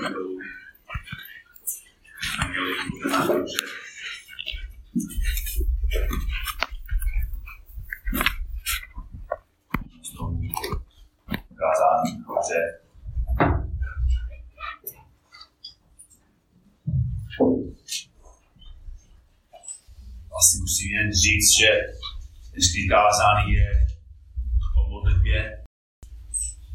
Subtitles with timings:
[0.00, 0.38] dolů.
[2.48, 2.72] Měli
[11.56, 12.80] Kázání, dobře.
[20.38, 21.68] Asi musím jen říct, že
[22.52, 23.86] dnešní kázání je
[24.76, 25.64] o modlitbě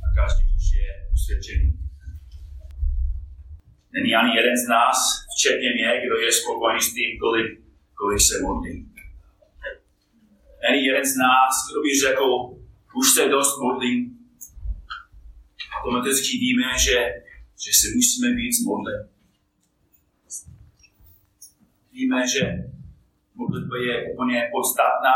[0.04, 1.82] a každý už je usvědčený.
[4.12, 4.98] Není ani jeden z nás,
[5.36, 7.48] včetně mě, kdo je spokojený s tím, kolik,
[7.94, 8.88] kolik se modlí.
[10.70, 12.26] Není jeden z nás, kdo by řekl,
[12.96, 14.18] už se dost modlím.
[15.78, 16.98] Automaticky víme, že,
[17.64, 19.02] že se musíme víc modlit.
[21.92, 22.42] Víme, že
[23.36, 25.16] modlitba je úplně podstatná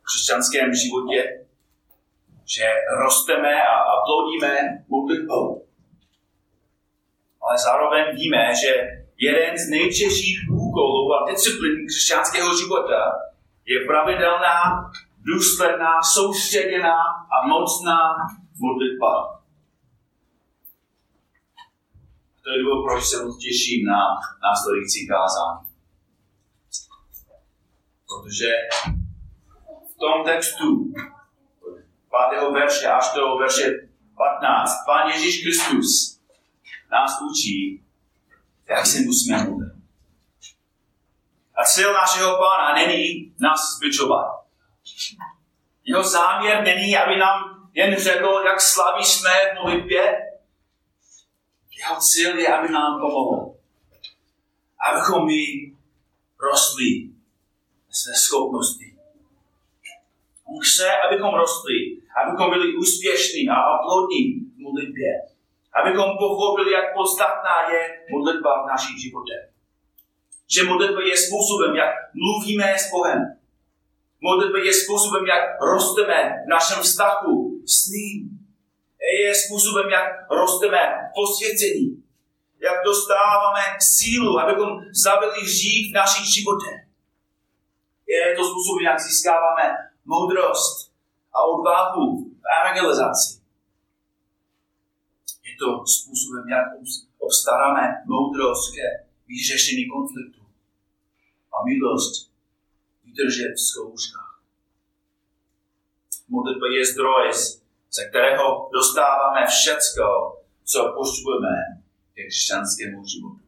[0.00, 1.46] v křesťanském životě,
[2.54, 2.64] že
[3.04, 5.63] rosteme a, a plodíme modlitbou.
[7.54, 8.72] Ale zároveň víme, že
[9.16, 13.00] jeden z nejtěžších úkolů a disciplín křesťanského života
[13.66, 14.90] je pravidelná,
[15.22, 16.98] důsledná, soustředěná
[17.34, 17.98] a mocná
[18.58, 19.42] modlitba.
[22.42, 24.00] To je důvod, proč se moc těším na
[24.42, 25.68] následující kázání.
[28.08, 28.50] Protože
[29.94, 30.92] v tom textu
[32.30, 32.52] 5.
[32.52, 36.14] verše až do verše 15 Pán Ježíš Kristus
[36.94, 37.84] nás učí,
[38.68, 39.72] jak se musíme modlit.
[41.54, 44.44] A cíl našeho pána není nás zbičovat.
[45.84, 50.02] Jeho záměr není, aby nám jen řekl, jak slaví jsme v modlitbě.
[51.78, 53.54] Jeho cíl je, aby nám pomohl.
[54.90, 55.72] Abychom my
[56.40, 57.10] rostli
[57.90, 58.96] své schopnosti.
[60.44, 61.74] On chce, abychom rostli,
[62.22, 65.33] abychom byli úspěšní a plodní v modlitbě.
[65.80, 67.80] Abychom pochopili, jak podstatná je
[68.10, 69.42] modlitba v našich životech.
[70.54, 73.20] Že modlitba je způsobem, jak mluvíme s Bohem.
[74.20, 75.42] Modlitba je způsobem, jak
[75.72, 78.18] rosteme v našem vztahu s ním.
[79.24, 82.02] Je způsobem, jak rosteme v posvěcení.
[82.60, 84.68] Jak dostáváme sílu, abychom
[85.04, 86.84] zabili hřích v našich životech
[88.08, 90.92] je to způsob, jak získáváme moudrost
[91.34, 93.43] a odvahu v evangelizaci.
[95.54, 96.66] Je to způsobem, jak
[97.18, 100.42] obstaráme moudrost ke vyřešení konfliktu
[101.52, 102.32] a milost
[103.04, 104.42] vydržet v zkouškách.
[106.28, 107.32] Modlitba je zdroj,
[107.92, 110.04] ze kterého dostáváme všecko,
[110.64, 111.82] co potřebujeme
[112.14, 113.44] ke křesťanskému životu.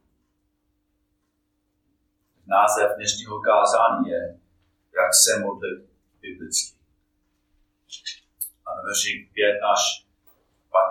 [2.45, 4.39] Název dnešního kázání je
[4.95, 5.89] jak se modlit
[6.21, 6.77] biblicky.
[8.65, 10.06] A ve verši 5 až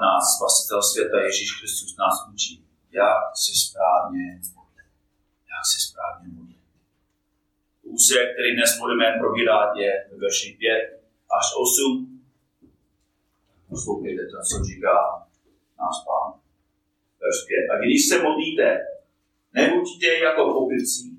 [0.01, 2.55] 15 spasitel světa Ježíš Kristus nás učí,
[2.91, 4.25] jak se správně
[4.55, 4.89] modlit.
[5.53, 6.65] Jak se správně modlit.
[7.83, 11.03] Úsek, který dnes budeme probírat, je ve verši 5
[11.39, 12.23] až 8.
[13.69, 14.97] Poslouchejte to, co říká
[15.81, 16.29] náš pán.
[17.21, 17.71] Verš 5.
[17.73, 18.67] A když se modlíte,
[19.53, 21.17] nebuďte jako pokrytcí,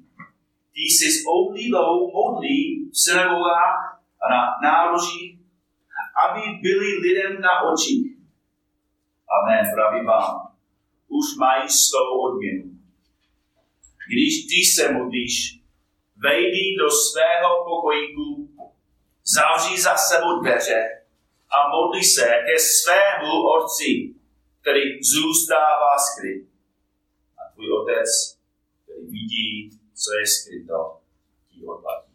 [0.77, 5.39] Tí si s oblíbou modlí v synagogách a na nároží,
[6.25, 8.06] aby byli lidem na očích.
[9.35, 10.53] Amen, pravím vám.
[11.07, 12.71] Už mají svou odměnu.
[14.07, 15.61] Když ty se modlíš,
[16.15, 18.49] vejdi do svého pokojíku,
[19.35, 21.01] zavří za sebou dveře
[21.49, 24.15] a modlí se ke svému otci,
[24.61, 26.47] který zůstává skryt.
[27.37, 28.09] A tvůj otec,
[28.83, 30.97] který vidí co je skryto,
[31.49, 32.13] ti odplatí.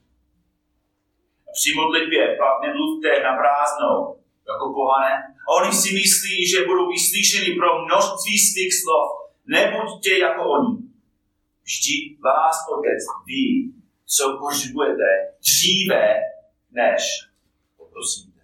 [1.48, 5.12] A při modlitbě pak nemluvte na prázdnou, jako pohané.
[5.48, 9.08] A oni si myslí, že budou vyslyšeni pro množství svých slov.
[9.46, 10.78] Nebuďte jako oni.
[11.64, 13.74] Vždyť vás Otec ví,
[14.06, 15.08] co potřebujete
[15.40, 16.20] dříve,
[16.72, 17.02] než
[17.76, 18.40] poprosíte.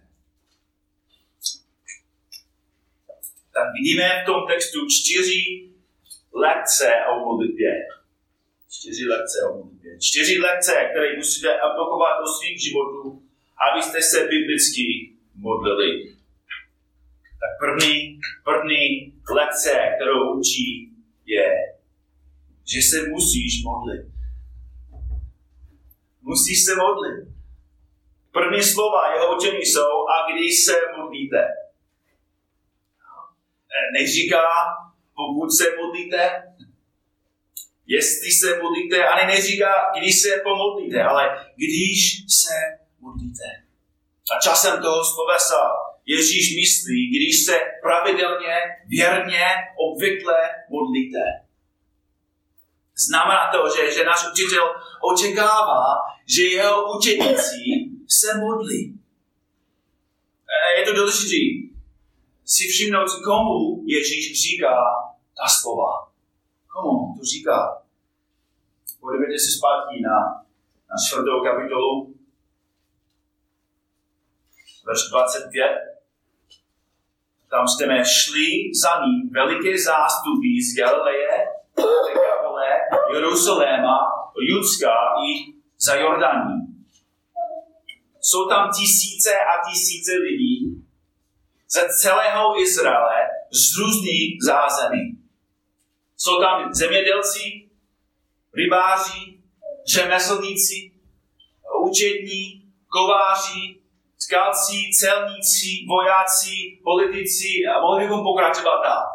[3.53, 5.69] Tak vidíme v tom textu čtyři
[6.33, 7.99] lekce o modlitbě
[8.79, 9.97] čtyři lekce o modlitbě.
[9.99, 13.23] Čtyři lekce, které musíte aplikovat do svých životů,
[13.67, 16.15] abyste se biblicky modlili.
[17.41, 20.91] Tak první, první lekce, kterou učí,
[21.25, 21.49] je,
[22.73, 24.05] že se musíš modlit.
[26.21, 27.27] Musíš se modlit.
[28.31, 31.47] První slova jeho učení jsou, a když se modlíte.
[33.93, 34.45] Neříká,
[35.15, 36.43] pokud se modlíte,
[37.85, 42.55] jestli se modlíte, ani neříká, když se pomodlíte, ale když se
[42.99, 43.68] modlíte.
[44.35, 45.61] A časem toho slovesa
[46.05, 48.55] Ježíš myslí, když se pravidelně,
[48.87, 49.45] věrně,
[49.77, 50.35] obvykle
[50.69, 51.23] modlíte.
[53.07, 54.65] Znamená to, že, že náš učitel
[55.13, 55.85] očekává,
[56.35, 57.63] že jeho učeníci
[58.07, 58.99] se modlí.
[60.77, 61.69] Je to důležité
[62.45, 64.75] si všimnout, komu Ježíš říká
[65.37, 66.11] ta slova.
[66.67, 67.83] Komu to říká?
[68.99, 70.17] Podívejte se zpátky na,
[70.89, 72.15] na čtvrtou kapitolu,
[74.89, 75.63] verš 25.
[77.49, 78.47] Tam jsme šli
[78.83, 81.47] za ním veliké zástupy z Galileje,
[82.07, 82.69] Dekapole,
[83.13, 83.97] Jeruzaléma,
[84.49, 84.93] Judska
[85.27, 86.55] i za Jordaní.
[88.21, 90.85] Jsou tam tisíce a tisíce lidí
[91.69, 93.19] ze celého Izraele
[93.51, 95.23] z různých zázemí.
[96.17, 97.69] Jsou tam zemědělci,
[98.53, 99.39] rybáři,
[99.87, 100.91] řemeslníci,
[101.89, 103.78] učední, kováři,
[104.19, 109.05] skalci, celníci, vojáci, politici a mohli bychom pokračovat dál.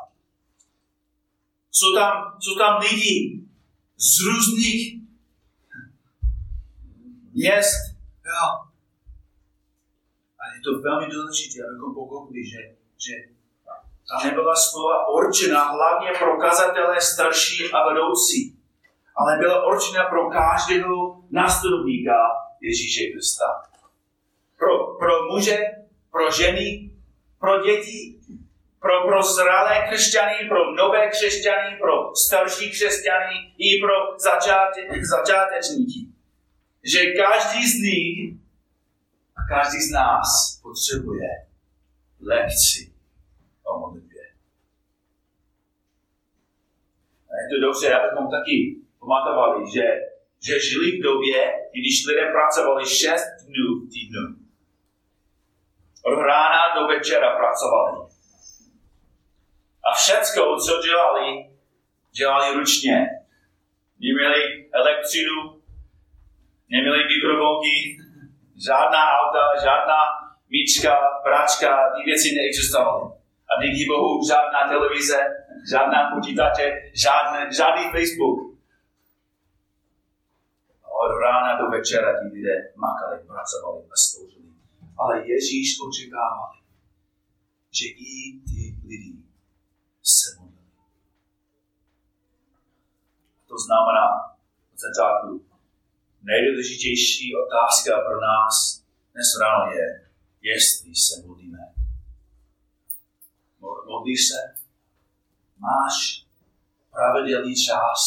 [1.71, 3.41] Jsou tam, jsou tam lidi
[3.97, 5.03] z různých
[7.33, 7.81] měst.
[8.27, 8.45] Jo.
[10.41, 12.59] A je to velmi důležité, abychom pochopili, že,
[12.99, 13.12] že
[14.09, 18.59] ta nebyla slova určena hlavně pro kazatele starší a vedoucí,
[19.17, 22.12] ale byla určena pro každého následovníka
[22.61, 23.74] Ježíše Krista.
[24.99, 25.58] Pro, muže,
[26.11, 26.91] pro ženy,
[27.41, 28.19] pro děti,
[28.81, 34.81] pro, pro zralé křesťany, pro nové křesťany, pro starší křesťany i pro začáte,
[35.17, 36.00] začátečníky.
[36.82, 38.35] Že každý z nich
[39.37, 41.29] a každý z nás potřebuje
[42.20, 42.93] lekci
[43.64, 44.23] o modlitbě.
[47.31, 49.87] A je to dobře, abychom taky pamatovali, že,
[50.46, 54.44] že žili v době, když lidé pracovali 6 dnů v týdnu.
[56.06, 57.99] Od rána do večera pracovali.
[59.85, 61.27] A všecko, co dělali,
[62.19, 63.09] dělali ručně.
[64.01, 65.62] Neměli elektřinu,
[66.71, 67.97] neměli mikrovlnky,
[68.67, 70.01] žádná auta, žádná
[70.49, 73.05] míčka, práčka, ty věci neexistovaly.
[73.51, 75.19] A díky Bohu žádná televize,
[75.71, 76.67] žádná počítače,
[77.05, 78.39] žádný, žádný Facebook.
[81.05, 84.34] Od rána do večera ti lidé makali, pracovali a sloužili.
[84.96, 86.52] Ale Ježíš očekával,
[87.70, 89.17] že i ty lidi
[90.02, 90.69] se modlili.
[93.49, 94.06] To znamená
[94.73, 95.46] od začátku
[96.23, 100.11] nejdůležitější otázka pro nás dnes ráno je,
[100.43, 101.58] jestli se modlíme.
[103.87, 104.55] Modlíš se?
[105.58, 106.26] Máš
[106.91, 107.99] pravidelný čas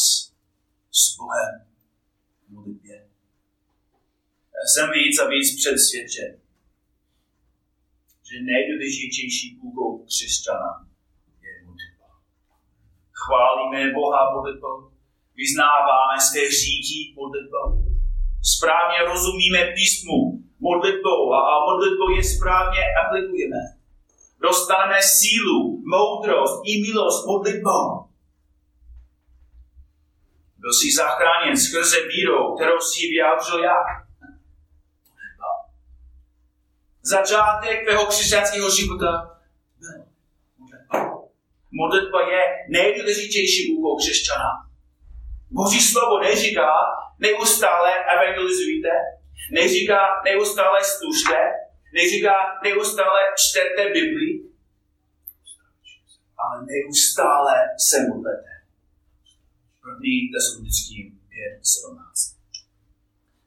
[0.90, 1.66] s Bohem
[2.48, 3.08] modlitbě.
[4.74, 6.40] Jsem víc a víc přesvědčen,
[8.28, 10.70] že nejdůležitější úkol křesťana
[11.42, 12.08] je modlitba.
[13.20, 14.76] Chválíme Boha modlitbou,
[15.40, 17.68] vyznáváme své říky modlitbou,
[18.54, 20.18] správně rozumíme písmu
[20.60, 23.62] modlitbou a, a modlitbou je správně aplikujeme.
[24.40, 27.84] Dostaneme sílu, moudrost i milost modlitbou.
[30.58, 34.07] Byl jsi zachráněn skrze vírou, kterou si vyjádřil jak?
[37.10, 39.38] Začátek tvého křesťanského života
[41.72, 44.50] Modlitba je nejdůležitější úkol křesťana.
[45.50, 46.70] Boží slovo neříká,
[47.18, 48.88] neustále evangelizujte,
[49.52, 51.36] neříká neustále služte,
[51.94, 52.34] neříká
[52.64, 54.30] neustále čtete Bibli,
[56.38, 57.54] ale neustále
[57.88, 58.50] se modlete.
[59.82, 61.20] První tesalonickým
[61.62, 62.27] 5.17.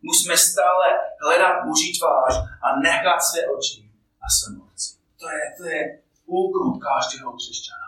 [0.02, 0.88] Musíme stále
[1.22, 3.92] hledat Boží tvář a nechat své oči
[4.22, 4.96] a své moci.
[5.20, 7.88] To je, to je úkol každého křesťana.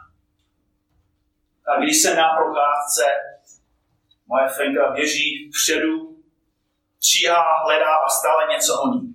[1.67, 3.03] A když jsem na procházce
[4.27, 6.17] Moje Fenka běží vpředu,
[6.99, 9.13] číhá, hledá a stále něco honí.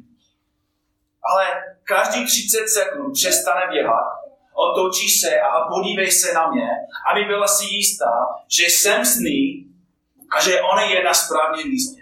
[1.22, 1.46] Ale
[1.84, 4.06] každý 30 sekund přestane běhat,
[4.52, 6.68] otočí se a podívej se na mě,
[7.12, 9.66] aby byla si jistá, že jsem s ní
[10.36, 11.97] a že ona je na správném místě.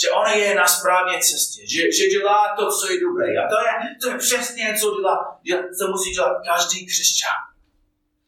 [0.00, 3.26] Že ona je na správné cestě, že, že dělá to, co je dobré.
[3.26, 7.40] A to je, to je přesně, co, dělá, co musí dělat každý křesťan.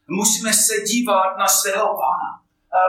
[0.09, 2.41] Musíme se dívat na svého pána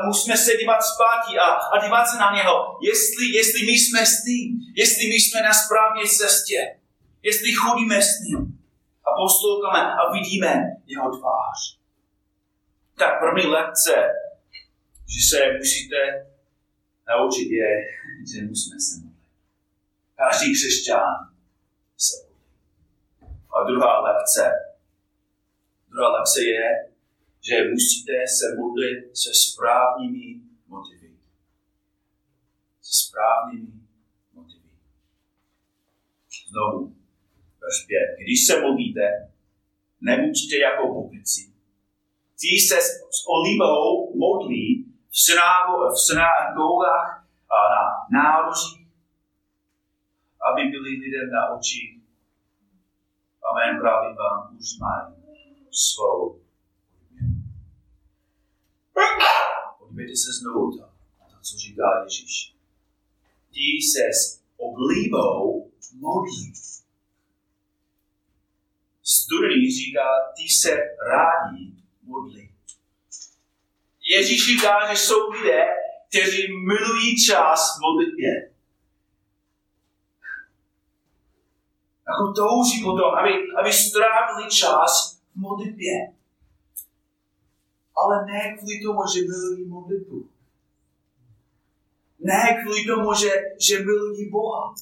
[0.06, 4.24] musíme se dívat zpátky a, a dívat se na něho, jestli, jestli my jsme s
[4.24, 6.60] ním, jestli my jsme na správné cestě,
[7.24, 8.40] jestli chodíme s ním
[9.06, 10.54] a posloucháme a vidíme
[10.86, 11.78] jeho tvář.
[12.98, 13.94] Tak první lekce,
[15.14, 15.98] že se musíte
[17.12, 17.72] naučit je,
[18.30, 19.30] že musíme se modlit.
[20.16, 21.14] Každý křesťan
[21.98, 22.46] se modlí.
[23.54, 24.44] A druhá lekce.
[25.90, 26.92] Druhá lekce je,
[27.48, 31.12] že musíte se modlit se správnými motivy.
[32.82, 33.74] Se správnými
[34.34, 34.70] motivy.
[36.50, 36.96] Znovu,
[37.62, 37.98] verš 5.
[38.24, 39.32] Když se modlíte,
[40.02, 41.52] nebuďte jako pokrytci.
[42.40, 42.82] Ti se
[43.18, 44.81] s olivou modlí
[45.12, 47.84] v, synago, v synagogách na
[48.22, 48.88] nároží,
[50.48, 52.02] aby byli lidem na oči.
[53.52, 55.16] Amen, právě vám už mají
[55.72, 56.42] svou
[59.80, 60.84] Podívejte se znovu to,
[61.32, 62.56] to, co říká Ježíš.
[63.52, 66.54] Ti se s oblíbou modlí.
[69.04, 70.78] Studený říká, ty se
[71.10, 72.51] rádi modlí.
[74.16, 75.66] Ježíš říká, že jsou lidé,
[76.10, 78.52] kteří milují čas v modlitbě.
[82.08, 85.94] Jako touží potom, aby, aby strávili čas v modlitbě.
[87.96, 90.30] Ale ne kvůli tomu, že milují modlitbu.
[92.20, 93.32] Ne kvůli tomu, že,
[93.68, 94.76] že milují Boha.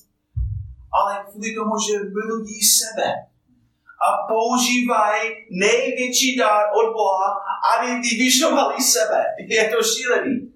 [0.93, 3.28] Ale kvůli tomu, že milují sebe
[4.08, 7.38] a používají největší dar od Boha,
[7.75, 9.25] aby vyvyšovali sebe.
[9.48, 10.53] Je to šílený.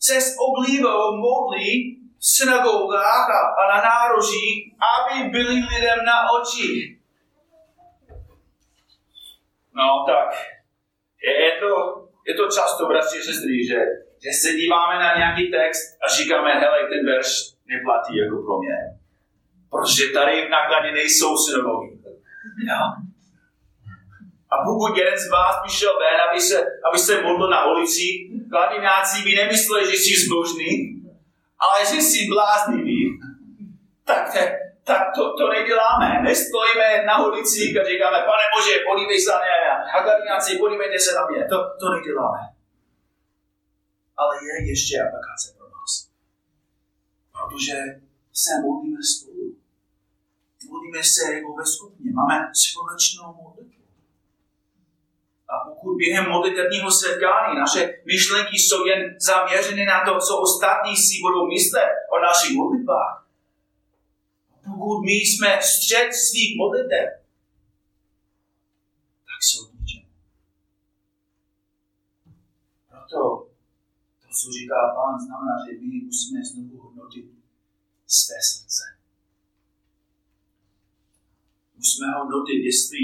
[0.00, 3.28] Se s oblíbou modlí v synagogách
[3.58, 6.98] a na nárožích, aby byli lidem na oči.
[9.74, 10.34] No tak,
[11.24, 11.72] je, je, to,
[12.26, 13.78] je to často, bratři a sestry, že,
[14.24, 17.28] že se díváme na nějaký text a říkáme, hele, ten verš
[17.66, 19.01] neplatí jako pro mě
[19.72, 21.34] protože tady v nákladě nejsou.
[22.68, 22.80] Ja.
[24.52, 26.56] A pokud jeden z vás přišel ven, aby se,
[26.88, 28.06] aby se modlil na ulici,
[28.50, 30.72] kladináci by nemysleli, že jsi zbožný,
[31.64, 33.00] ale že jsi bláznivý,
[34.04, 34.24] tak,
[34.84, 36.22] tak to, to neděláme.
[36.22, 39.54] Nestojíme na ulici a říkáme, pane Bože, podívej se na mě.
[39.96, 41.40] A kladináci, podívejte se na mě.
[41.52, 42.40] To, to neděláme.
[44.16, 45.92] Ale je ještě aplikace pro nás.
[47.32, 47.76] Protože
[48.32, 49.31] se modlíme spolu
[50.72, 53.82] modlíme se jako ve skupině, máme společnou modlitbu.
[55.52, 61.14] A pokud během modlitebního setkání naše myšlenky jsou jen zaměřeny na to, co ostatní si
[61.22, 63.26] budou myslet o našich modlitbách,
[64.64, 67.08] pokud my jsme střed svých modlitev,
[69.28, 70.08] tak jsou k ničemu.
[72.90, 73.20] Proto
[74.22, 77.26] to, co říká pán, znamená, že my musíme znovu hodnotit
[78.06, 78.91] své srdce
[81.82, 83.00] musíme hodnotit, jestli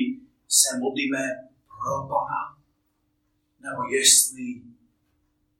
[0.59, 1.23] se modlíme
[1.79, 2.43] pro Pana,
[3.65, 4.47] nebo jestli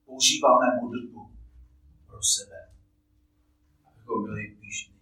[0.07, 1.21] používáme modlitbu
[2.07, 2.59] pro sebe,
[3.87, 4.99] abychom byli píšní.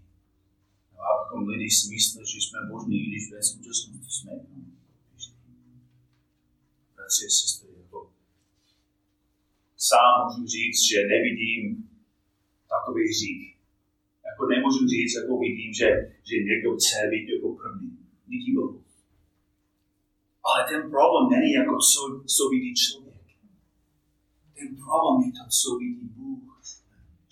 [0.91, 4.33] Nebo abychom lidi si mysleli, že jsme možní, když ve skutečnosti jsme
[5.13, 5.39] píšní.
[6.95, 7.99] Bratři a sestry, jako
[9.89, 11.91] sám můžu říct, že nevidím
[12.75, 13.47] takový hřích.
[14.29, 15.89] Jako nemůžu říct, jako vidím, že,
[16.29, 18.06] že někdo chce být jako první
[18.55, 18.83] Bohu.
[20.45, 22.01] Ale ten problém není jako co,
[22.37, 23.27] co vidí člověk.
[24.59, 26.63] Ten problém je to, co vidí Bůh.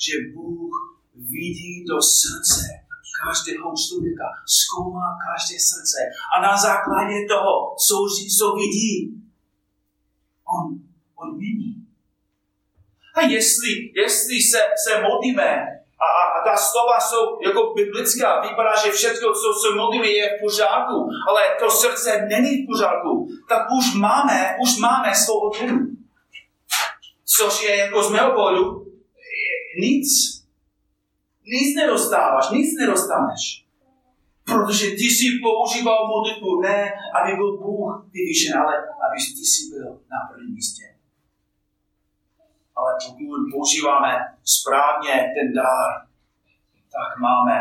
[0.05, 0.75] Že Bůh
[1.15, 2.85] vidí do srdce
[3.25, 5.99] každého člověka, zkoumá každé srdce
[6.35, 7.97] a na základě toho, co,
[8.39, 9.23] co vidí,
[10.55, 10.81] on
[11.15, 11.87] odmění.
[13.15, 15.51] A jestli, jestli se, se modlíme
[16.45, 18.41] ta slova jsou jako biblická.
[18.41, 23.29] Vypadá, že všechno, co se modlíme, je v pořádku, ale to srdce není v pořádku.
[23.49, 25.79] Tak už máme, už máme svou odměnu.
[27.25, 28.87] Což je jako z mého pohledu
[29.81, 30.09] nic.
[31.47, 33.65] Nic nedostáváš, nic nedostaneš.
[34.45, 39.91] Protože ty si používal modlitbu ne, aby byl Bůh vyvýšen, ale aby ty si byl
[39.93, 40.95] na prvním místě
[42.77, 44.11] ale pokud používáme
[44.45, 46.07] správně ten dár,
[46.97, 47.59] tak máme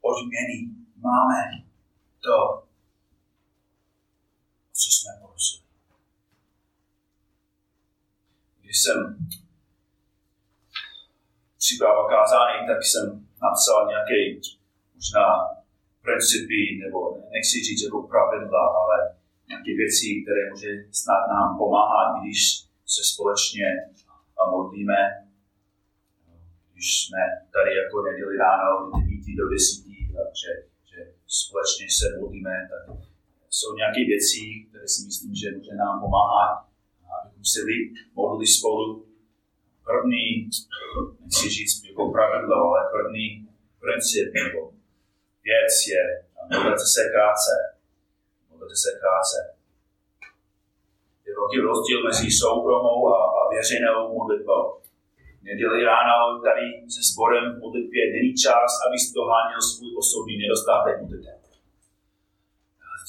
[0.00, 0.56] odměny,
[0.96, 1.40] máme
[2.20, 2.38] to,
[4.72, 5.64] co jsme prosili.
[8.60, 8.98] Když jsem
[11.58, 14.18] připravoval kázání, tak jsem napsal nějaké
[14.94, 15.26] možná
[16.02, 16.98] principy, nebo
[17.34, 18.96] nechci říct jako pravidla, ale
[19.48, 22.38] nějaké věci, které může snad nám pomáhat, když
[22.94, 23.66] se společně
[24.50, 25.29] modlíme.
[26.80, 27.22] Když jsme
[27.56, 29.84] tady jako neděli ráno od 9 do 10,
[30.40, 30.52] že,
[30.90, 30.98] že
[31.38, 32.82] společně se modlíme, tak
[33.56, 36.56] jsou nějaké věci, které si myslím, že může nám pomáhat,
[37.14, 37.60] abychom se
[38.14, 38.86] modlili spolu.
[39.90, 40.24] První,
[41.20, 43.26] nechci říct jako pravidlo, ale první
[43.82, 44.60] princip nebo
[45.48, 46.04] věc je,
[46.38, 47.54] A modlete se krátce.
[48.50, 49.38] Modlete se krátce.
[51.26, 54.79] Je velký rozdíl mezi soukromou a, a věřenou modlitbou.
[55.42, 61.40] Neděli ráno tady se sborem v modlitbě není čas, abys doháněl svůj osobní nedostatek modlitby.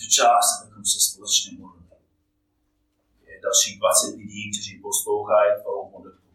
[0.02, 1.98] Je čas, abychom se společně modlili.
[3.28, 6.30] Je dalších 20 lidí, kteří poslouchají tvou modlitbu.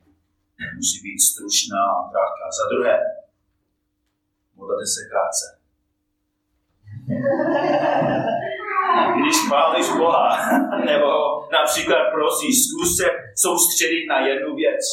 [0.76, 2.47] Musí být stručná a krátká.
[2.59, 2.97] Za druhé,
[4.57, 5.47] modlete se krátce.
[9.21, 10.29] Když chválíš Boha,
[10.91, 11.11] nebo
[11.53, 13.05] například prosíš, zkus se
[13.37, 14.85] soustředit na jednu věc.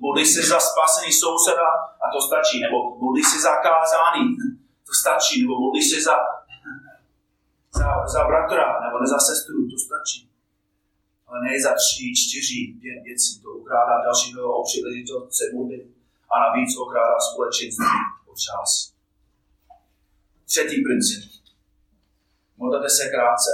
[0.00, 1.68] Modli se za spasený souseda
[2.02, 2.56] a to stačí.
[2.60, 4.26] Nebo modli se za kázání,
[4.86, 5.42] to stačí.
[5.42, 6.16] Nebo modli se za,
[7.78, 10.20] za, za bratra, nebo ne za sestru, to stačí.
[11.26, 13.32] Ale ne za tři, čtyři, pět věcí.
[13.42, 15.86] To ukrádá dalšího o příležitost se modlit.
[16.32, 17.96] A navíc okrádá společenství
[18.30, 18.70] o čas.
[20.50, 21.22] Třetí princip.
[22.56, 23.52] Modlete se krátce.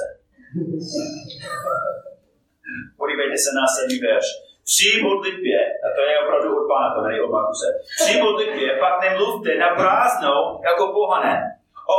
[2.96, 4.26] Podívejte se na sedmý verš.
[4.70, 7.68] Při modlitbě, a to je opravdu od Pána, to není od Markuse,
[8.00, 11.36] při modlitbě pak nemluvte na prázdnou jako pohané.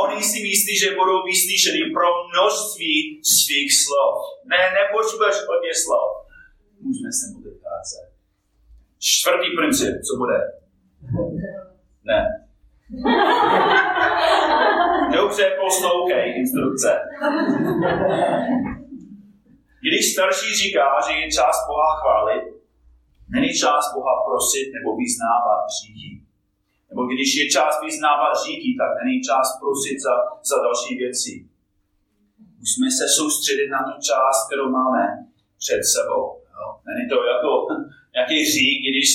[0.02, 4.14] Oni si myslí, že budou vyslyšeni pro množství svých slov.
[4.52, 6.08] Ne, nepotřebuješ hodně slov.
[6.80, 7.98] Můžeme se modlit krátce.
[8.98, 10.38] Čtvrtý princip, co bude?
[12.04, 12.20] Ne.
[15.12, 17.00] Dobře poslouchej instrukce.
[19.80, 22.53] Když starší říká, že je čas Boha chválit,
[23.34, 26.10] není čas Boha prosit nebo vyznávat říky.
[26.88, 30.14] Nebo když je čas vyznávat říky, tak není čas prosit za,
[30.50, 31.32] za další věci.
[32.62, 35.02] Musíme se soustředit na tu část, kterou máme
[35.62, 36.22] před sebou.
[36.88, 37.50] Není to jako
[38.16, 39.08] nějaký řík, když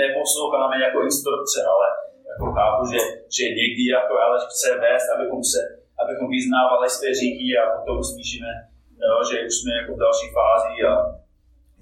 [0.00, 1.86] neposloucháme jako instrukce, ale
[2.30, 3.00] jako chápu, že,
[3.36, 5.60] že někdy jako Aleš chce vést, abychom, se,
[6.02, 8.52] abychom vyznávali své říky a potom slyšíme
[9.28, 10.92] že už jsme jako v další fázi a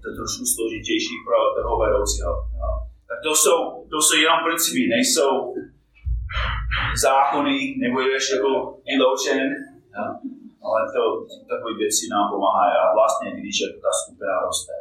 [0.06, 2.32] je to trošku složitější pro toho vedoucího.
[2.60, 2.70] Jo.
[3.08, 3.58] Tak to jsou,
[3.92, 5.30] to jsou jenom principy, nejsou
[7.06, 8.52] zákony, nebo je ještě jako
[8.88, 9.46] vyloučen,
[10.66, 11.02] ale to,
[11.52, 14.74] takové věci nám pomáhají a vlastně, když je ta skupina roste.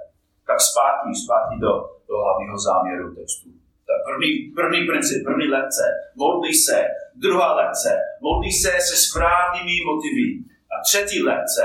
[0.50, 1.72] Tak zpátky, zpátky do,
[2.10, 3.48] do hlavního záměru textu.
[3.90, 5.86] Tak první, první princip, první lekce,
[6.24, 6.80] modlí se,
[7.24, 7.92] druhá lekce,
[8.28, 10.28] modlí se se správnými motivy.
[10.74, 11.64] A třetí lekce,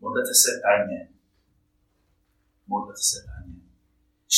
[0.00, 1.08] Modlete se tajně.
[2.72, 3.60] Modlete se tajně.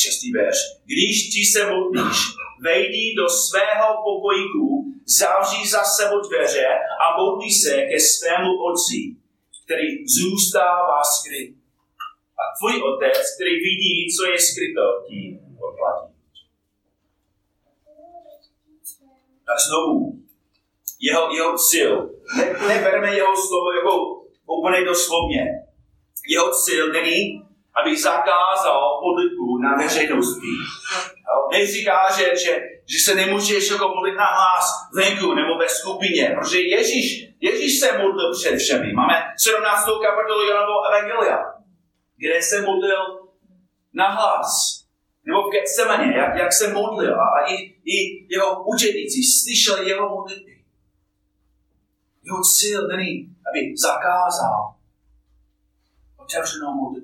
[0.01, 0.59] Šestý verš.
[0.91, 2.17] Když ti se modlíš,
[2.63, 4.67] vejdi do svého pokojíku,
[5.19, 6.67] zavří za sebou dveře
[7.03, 8.99] a modlí se ke svému otci,
[9.63, 11.55] který zůstává skryt.
[12.41, 16.13] A tvůj otec, který vidí, co je skryto, ti odplatí.
[19.47, 20.23] Tak znovu,
[20.99, 22.09] jeho, jeho cíl.
[22.37, 23.93] Ne, neberme jeho slovo jako
[24.45, 25.43] úplně doslovně.
[26.27, 27.42] Jeho cíl není,
[27.81, 30.51] aby zakázal modlitbu na veřejnosti.
[31.51, 32.51] Neříká, že, že,
[32.85, 37.97] že se nemůžeš jako modlit na hlas venku nebo ve skupině, protože Ježíš, Ježíš se
[37.97, 38.93] modlil před všemi.
[38.93, 39.85] Máme 17.
[40.05, 41.39] kapitolu Janovo Evangelia,
[42.17, 43.01] kde se modlil
[43.93, 44.79] na hlas.
[45.25, 47.21] Nebo v Getsemaně, jak, jak se modlil.
[47.21, 47.55] A i,
[47.85, 50.51] i jeho učeníci slyšeli jeho modlitby.
[52.23, 54.75] Jeho cíl není aby zakázal
[56.17, 57.02] otevřenou modlitbu.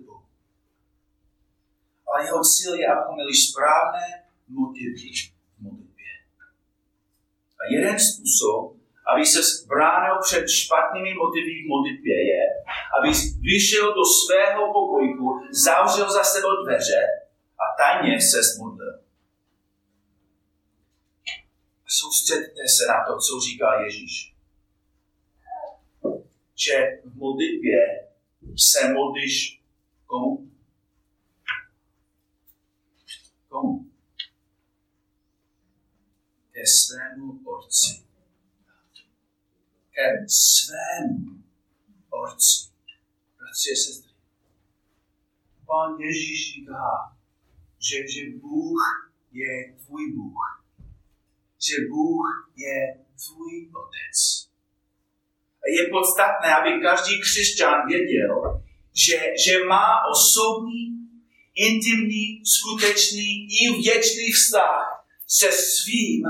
[2.09, 4.05] Ale jeho cíl je, abychom měli správné
[4.47, 5.09] motivy
[5.57, 6.11] v modlitbě.
[7.59, 8.75] A jeden způsob,
[9.13, 12.43] aby se bránil před špatnými motivy v modlitbě, je,
[12.95, 13.09] aby
[13.41, 15.27] vyšel do svého pokojíku,
[15.65, 17.01] zavřel za sebou dveře
[17.63, 18.99] a tajně se smodlil.
[21.87, 24.39] Soustředte se na to, co říká Ježíš
[26.59, 27.77] že v modlitbě
[28.57, 29.61] se modlíš
[30.05, 30.51] komu?
[33.49, 33.91] Komu?
[36.51, 38.05] Ke svému Otci.
[39.93, 41.43] Ke svému
[42.09, 42.69] Otci.
[43.37, 44.11] Bratři a sestry.
[45.65, 47.17] Pán Ježíš říká,
[47.79, 48.81] že, že Bůh
[49.31, 50.65] je tvůj Bůh.
[51.59, 54.49] Že Bůh je tvůj Otec
[55.69, 58.63] je podstatné, aby každý křesťan věděl,
[59.05, 60.98] že, že má osobní,
[61.67, 66.23] intimní, skutečný i věčný vztah se svým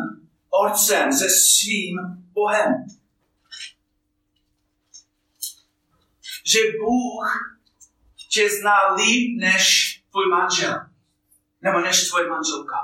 [0.50, 1.98] Otcem, se svým
[2.34, 2.74] Bohem.
[6.46, 7.56] Že Bůh
[8.32, 10.76] tě zná líp než tvůj manžel,
[11.62, 12.76] nebo než tvoje manželka.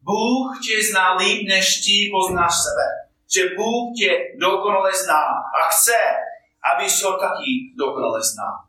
[0.00, 2.86] Bůh tě zná líp, než ty poznáš sebe.
[3.34, 4.10] že Bůh tě
[4.40, 5.22] dokonale zná
[5.58, 5.98] a chce,
[6.74, 8.65] abys ho taky dokonale zná.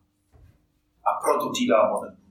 [1.08, 2.28] A proto ti dá modlitbu.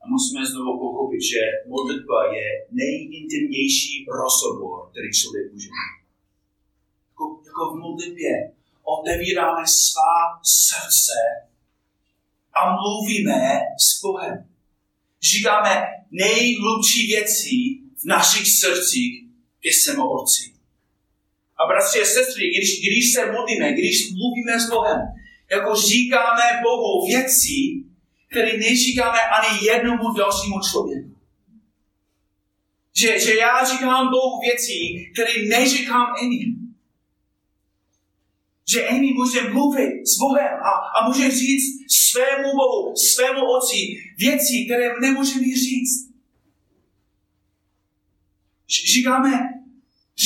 [0.00, 6.00] A musíme znovu pochopit, že modlitba je nejintimnější rozhovor, který člověk může mít.
[7.08, 11.20] Jako, jako v modlitbě otevíráme svá srdce
[12.52, 14.48] a mluvíme s Bohem.
[15.22, 17.56] Říkáme nejhlubší věci
[18.02, 19.24] v našich srdcích
[19.62, 20.54] ke svému Otci.
[21.58, 25.00] A bratři a sestry, když, když se modlíme, když mluvíme s Bohem,
[25.50, 27.84] jako říkáme Bohu věci,
[28.30, 31.16] které neříkáme ani jednomu dalšímu člověku.
[32.96, 34.74] Že, že já říkám Bohu věci,
[35.12, 36.56] které neříkám jiným.
[38.72, 43.76] Že Amy může mluvit s Bohem a, a může říct svému Bohu, svému Otci
[44.18, 46.10] věci, které nemůže mi říct.
[48.94, 49.30] Říkáme,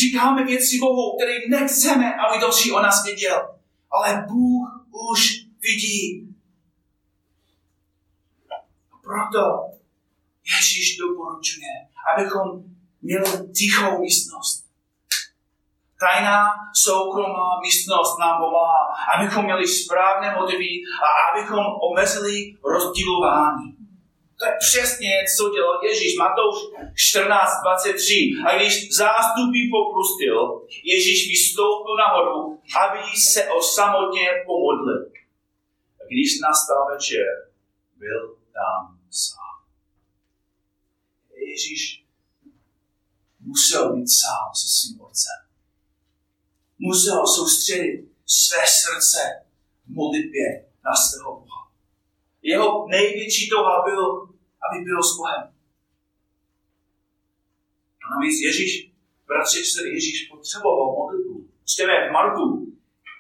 [0.00, 3.40] říkáme věci Bohu, které nechceme, aby další o nás věděl.
[3.90, 4.63] Ale Bůh
[4.94, 5.20] už
[5.62, 6.28] vidí.
[9.02, 9.40] Proto
[10.44, 11.72] Ježíš doporučuje,
[12.12, 12.62] abychom
[13.02, 14.64] měli tichou místnost.
[16.00, 23.83] Tajná, soukromá místnost nám pomáhá, abychom měli správné motivy a abychom omezili rozdělování.
[24.38, 26.12] To je přesně, co dělal Ježíš.
[26.18, 26.58] Matouš
[27.16, 28.46] 14.23.
[28.46, 30.36] A když zástupy popustil,
[30.92, 32.38] Ježíš vystoupil nahoru,
[32.84, 32.98] aby
[33.32, 35.02] se o samotně pomodlil.
[36.00, 37.26] A když nastal večer,
[37.96, 39.56] byl tam sám.
[41.50, 42.04] Ježíš
[43.40, 45.40] musel být sám se svým otcem.
[46.78, 49.18] Musel soustředit své srdce
[49.86, 50.46] v modlitbě
[50.84, 51.53] na svého Boha.
[52.50, 54.00] Jeho největší touha byl,
[54.64, 55.42] aby byl s Bohem.
[58.02, 58.72] A navíc Ježíš,
[59.26, 59.58] bratři,
[59.94, 61.48] Ježíš potřeboval modlitbu.
[61.64, 62.44] Čteme v Marku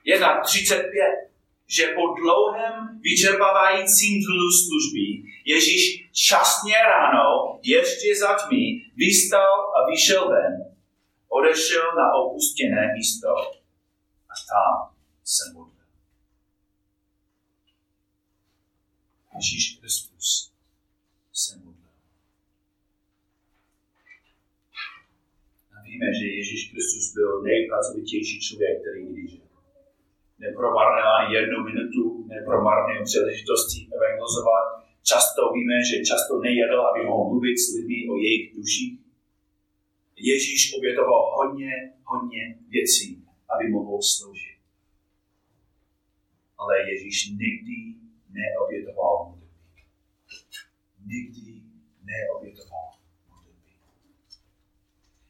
[0.06, 1.24] 1.35
[1.66, 5.06] že po dlouhém vyčerpávajícím dlu služby
[5.46, 8.64] Ježíš časně ráno, ještě za tmy,
[8.96, 10.52] vystal a vyšel ven.
[11.28, 13.28] Odešel na opustěné místo
[14.32, 15.63] a tam se modlil.
[19.36, 20.52] Ježíš Kristus
[21.32, 21.94] se modlil.
[25.72, 29.44] A víme, že Ježíš Kristus byl nejpracovitější člověk, který kdy žil
[30.38, 32.02] nepromarnil ani jednu minutu,
[32.34, 34.66] nepromarnil příležitosti evangelizovat.
[35.10, 39.00] Často víme, že často nejedl, aby mohl mluvit s lidmi o jejich duších.
[40.16, 41.72] Ježíš obětoval hodně,
[42.04, 43.08] hodně věcí,
[43.52, 44.58] aby mohl sloužit.
[46.58, 47.76] Ale Ježíš nikdy
[48.30, 49.23] neobětoval.
[51.06, 51.62] Nikdy
[52.02, 52.90] neobětoval
[53.28, 53.72] modlitby.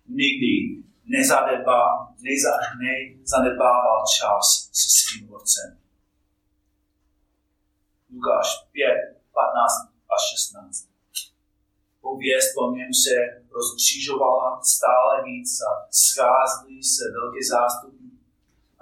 [0.06, 5.78] Nikdy nezadebá, neza, nezanedbával čas se svým otcem.
[8.12, 8.86] Lukáš 5,
[9.32, 10.88] 15 a 16.
[12.00, 13.14] Pověst o něm se
[13.50, 18.04] rozkřížovala stále víc a scházely se velké zástupy,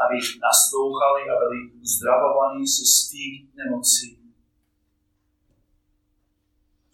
[0.03, 4.22] aby naslouchali a byli uzdravovaní se svých nemocí.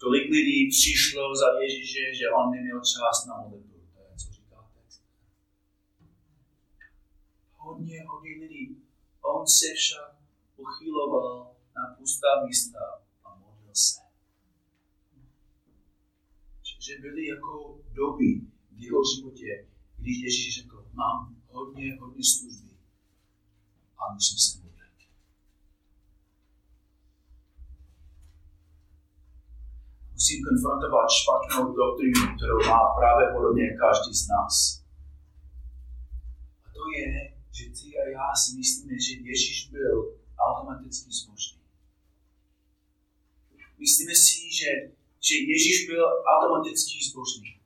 [0.01, 3.69] Tolik lidí přišlo za Ježíše, že on neměl čas na modlitbu.
[7.69, 8.77] hodně, hodně lidí.
[9.21, 10.15] On se však
[10.57, 12.79] uchyloval na pustá místa
[13.23, 14.01] a modlil se.
[16.79, 22.73] Že byly jako doby v jeho životě, když Ježíš řekl, mám hodně, hodně služby
[23.97, 24.68] a musím se.
[30.19, 34.53] Musím konfrontovat špatnou doktrínu, kterou má právě podobně každý z nás.
[36.65, 37.07] A to je,
[37.57, 39.95] že ty a já si myslíme, že Ježíš byl
[40.45, 41.59] automaticky zbožný.
[43.79, 44.69] Myslíme si, že,
[45.27, 47.59] že Ježíš byl automaticky zbožný.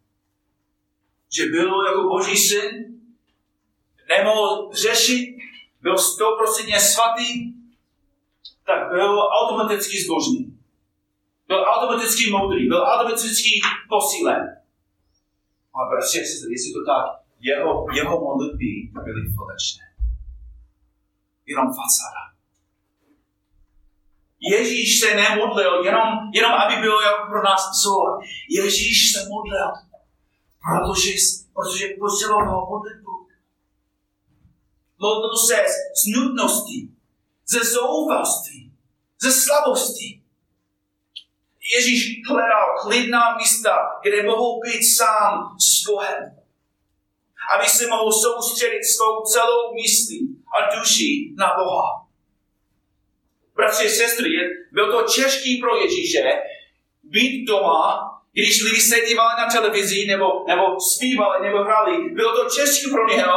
[1.36, 2.72] Že byl jako boží syn,
[4.10, 5.38] nemohl řešit,
[5.82, 7.54] byl stoprocentně svatý,
[8.66, 10.43] tak byl automaticky zbožný.
[11.48, 13.50] Byl automaticky moudrý, byl automaticky
[13.90, 14.42] posílen.
[15.76, 17.06] A bratři, jestli to tak,
[17.40, 18.70] jeho, jeho modlitby
[19.04, 19.86] byly falešné.
[21.46, 22.24] Jenom fasáda.
[24.52, 28.20] Ježíš se nemodlil jenom, jenom aby byl jako pro nás vzor.
[28.50, 29.68] Ježíš se modlil,
[30.64, 31.12] protože,
[31.54, 33.12] protože posiloval modlitbu.
[35.00, 35.66] Modlil se
[36.02, 36.90] z nutnosti,
[37.48, 38.74] ze zoufalství,
[39.22, 40.23] ze slabosti.
[41.76, 46.38] Ježíš hledal klidná místa, kde mohou být sám s Bohem
[47.56, 52.08] Aby se mohl soustředit svou celou myslí a duší na Boha.
[53.56, 54.30] Bratři a sestry,
[54.72, 56.24] byl to těžký pro Ježíše
[57.04, 62.10] být doma, když lidi se dívali na televizi, nebo, nebo zpívali, nebo hráli.
[62.10, 63.34] Bylo to těžké pro něho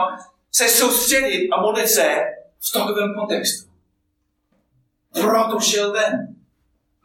[0.53, 2.21] se soustředit a modlit se
[2.69, 3.71] v takovém kontextu.
[5.12, 6.36] Proto šel ven.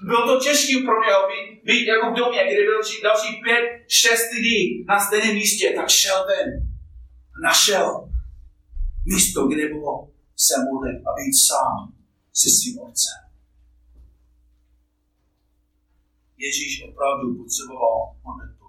[0.08, 4.32] Bylo to těžké pro něho být, být jako v domě, kde byl další pět, šest
[4.36, 6.50] lidí na stejném místě, tak šel ven.
[7.44, 8.10] Našel
[9.06, 11.94] místo, kde bylo se modlit a být sám
[12.34, 13.22] se svým otcem.
[16.38, 18.66] Ježíš opravdu potřeboval modlitbu.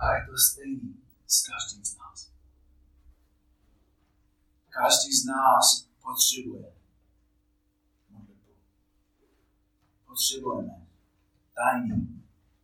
[0.00, 0.94] A je to stejný
[1.26, 2.32] s každým z nás.
[4.68, 6.72] Každý z nás potřebuje
[8.10, 8.52] modlitbu.
[10.20, 10.74] Potřebujeme
[11.58, 12.00] tajný,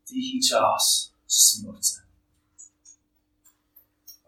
[0.08, 0.82] tichý čas
[1.34, 2.04] se svým otcem.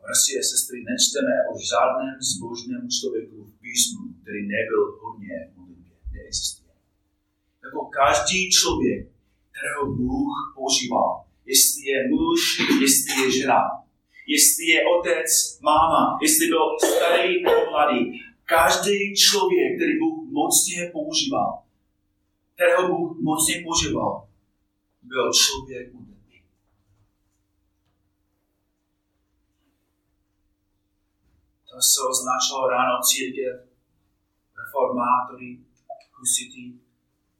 [0.02, 5.96] Bratři a sestry, nečteme o žádném zbožném člověku v písmu, který nebyl hodně v modlitbě.
[6.12, 6.74] Neexistuje.
[7.64, 9.00] Jako každý člověk,
[9.50, 11.10] kterého Bůh používal,
[11.52, 12.40] jestli je muž,
[12.84, 13.62] jestli je žena,
[14.34, 18.00] jestli je otec, máma, jestli byl starý nebo mladý,
[18.44, 21.67] každý člověk, který Bůh mocně používal,
[22.58, 24.28] kterého Bůh mocně používal,
[25.02, 25.92] byl člověk
[31.80, 33.56] se označilo ráno církev,
[34.58, 35.58] reformátory,
[36.12, 36.64] husity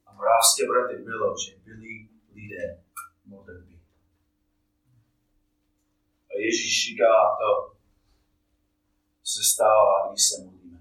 [0.06, 2.82] a moravské braty bylo, že byli lidé
[3.26, 3.80] moderní.
[6.30, 7.76] A Ježíš říká to,
[9.24, 10.80] se stává, když se modlíme.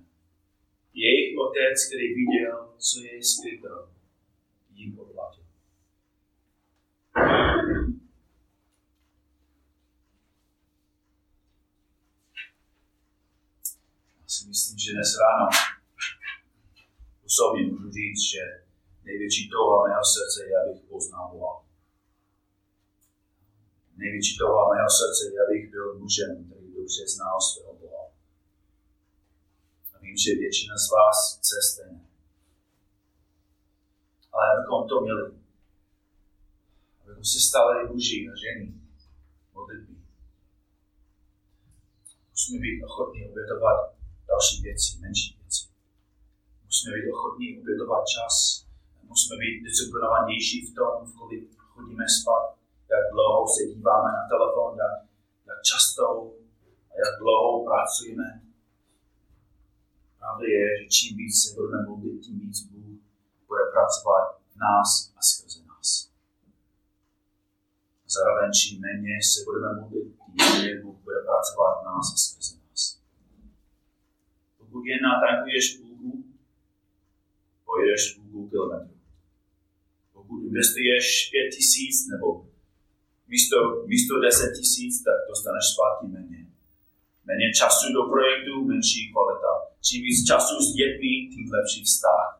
[0.93, 3.96] Jejich otec, který viděl, co je skryto,
[4.77, 5.43] jim odplatil.
[14.27, 15.45] si myslím, že dnes ráno
[17.25, 18.43] osobně můžu říct, že
[19.03, 21.65] největší touha mého srdce je, abych poznal Boha.
[23.97, 28.03] Největší touha mého srdce je, abych byl mužem, který dobře znal svého Boha.
[29.93, 32.06] A vím, že většina z vás chce stejně.
[34.37, 35.23] Ale abychom to měli,
[37.01, 38.73] abychom se stali muži a ženy
[39.53, 39.95] modlitby,
[42.29, 43.79] musíme být ochotní obětovat
[44.27, 45.63] další věci, menší věci.
[46.65, 48.65] Musíme být ochotní obětovat čas,
[49.03, 52.45] musíme být disciplinovanější v tom, v kolik chodíme spát,
[52.93, 54.95] jak dlouho se díváme na telefon, jak,
[55.47, 56.03] jak často
[56.89, 58.27] a jak dlouho pracujeme.
[60.19, 62.76] Pravda je, že čím víc se budeme modlit, tím víc
[63.47, 66.11] bude pracovat v nás a skrze nás.
[68.15, 70.07] Zároveň čím méně se budeme modlit,
[70.61, 72.97] tím Bůh bude pracovat v nás a skrze nás
[74.77, 76.23] pokud jen natankuješ půlku,
[77.65, 78.97] pojedeš půlku kilometru.
[80.13, 82.27] Pokud investuješ pět tisíc nebo
[83.27, 86.41] místo, místo deset tisíc, tak dostaneš zpátky méně.
[87.25, 89.51] Méně času do projektu, menší kvalita.
[89.85, 92.36] Čím víc času s dětmi, tím lepší vztah.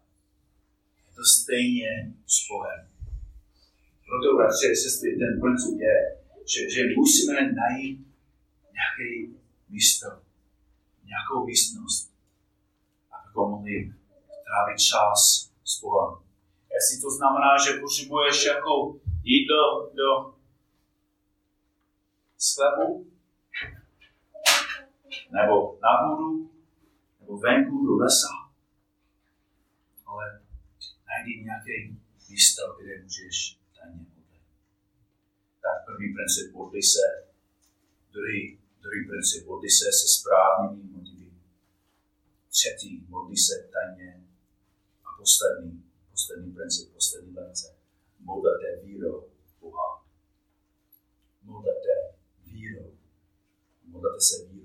[1.18, 2.88] To stejně s Bohem.
[4.06, 5.98] Proto, bratři a sestry, ten princip je,
[6.52, 8.08] že, že musíme najít
[8.78, 9.10] nějaké
[9.70, 10.08] místo,
[11.04, 12.14] nějakou místnost,
[13.12, 13.94] abychom mohli
[14.46, 16.24] trávit čas s Bohem.
[16.74, 19.62] Jestli to znamená, že potřebuješ jako jít do,
[20.00, 20.36] do
[22.38, 23.08] sklepu,
[25.32, 26.52] nebo na půdu,
[27.20, 28.47] nebo venku do lesa.
[31.28, 31.76] Najdi nějaké
[32.30, 34.46] místo, kde můžeš tajně modlit.
[35.62, 37.06] Tak první princip modli se,
[38.12, 40.88] druhý, druhý princip modli se se správnými
[42.58, 44.24] třetí, modlí se tajně
[45.06, 47.76] a poslední, poslední princip, poslední lekce,
[48.20, 49.30] modlete vírou
[49.62, 50.06] Boha.
[51.44, 51.96] Modlete
[52.46, 52.98] vírou.
[53.86, 54.57] Modlete se vírou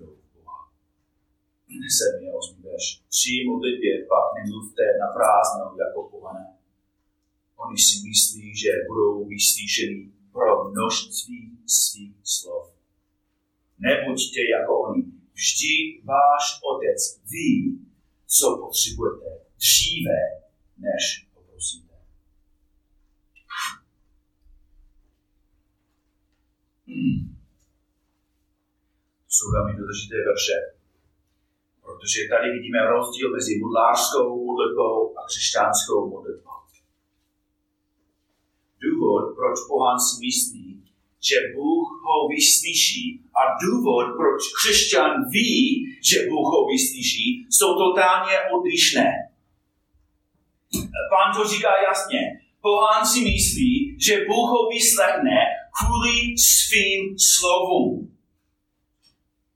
[1.90, 2.87] 7 a 8 verš.
[3.14, 6.46] Při modlitbě pak nemluvte na prázdno jako pohané.
[7.56, 12.66] Oni si myslí, že budou vyslyšeni pro množství svých slov.
[13.78, 15.02] Nebuďte jako oni.
[15.35, 17.87] Vždy váš otec ví,
[18.26, 20.18] co potřebujete dříve,
[20.78, 21.94] než poprosíte.
[26.87, 27.37] Hmm.
[29.28, 30.71] Jsou velmi důležité verše
[31.92, 36.59] protože tady vidíme rozdíl mezi modlářskou modlitbou a křesťanskou modlitbou.
[38.87, 40.68] Důvod, proč pohán si myslí,
[41.28, 43.05] že Bůh ho vyslyší
[43.40, 49.11] a důvod, proč křesťan ví, že Bůh ho vyslyší, jsou totálně odlišné.
[51.12, 52.20] Pán to říká jasně.
[52.61, 55.38] Pohán si myslí, že Bůh ho vyslechne
[55.78, 58.12] kvůli svým slovům.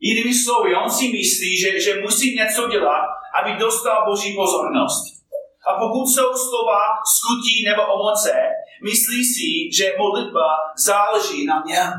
[0.00, 3.06] Jinými slovy, on si myslí, že, že musí něco dělat,
[3.42, 5.16] aby dostal Boží pozornost.
[5.66, 6.78] A pokud jsou slova
[7.16, 8.32] skutí nebo omoce,
[8.84, 11.92] myslí si, že modlitba záleží na něm.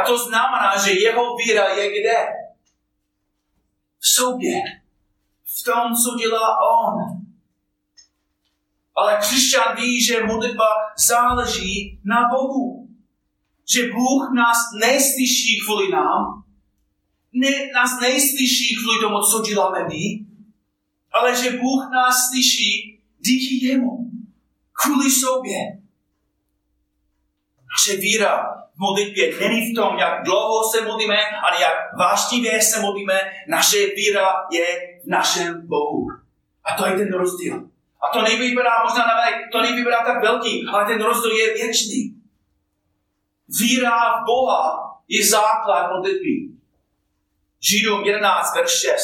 [0.00, 2.26] A to znamená, že jeho víra je kde?
[3.98, 4.62] V sobě.
[5.44, 6.94] V tom, co dělá on.
[8.96, 10.68] Ale křesťan ví, že modlitba
[11.08, 12.85] záleží na Bohu.
[13.68, 16.44] Že Bůh nás neslyší kvůli nám,
[17.32, 20.26] ne, nás neslyší kvůli tomu, co děláme my,
[21.12, 24.10] ale že Bůh nás slyší díky jemu,
[24.72, 25.58] kvůli sobě.
[27.70, 32.80] Naše víra v modlitbě není v tom, jak dlouho se modlíme, ale jak vášnivě se
[32.80, 33.20] modlíme.
[33.48, 34.66] Naše víra je
[35.04, 36.06] v našem Bohu.
[36.64, 37.70] A to je ten rozdíl.
[38.02, 39.14] A to nevypadá možná na
[39.52, 42.15] to nevypadá tak velký, ale ten rozdíl je věčný.
[43.48, 44.62] Víra v Boha
[45.08, 46.56] je základ modlitby.
[47.60, 48.94] Židům 11, verš 6.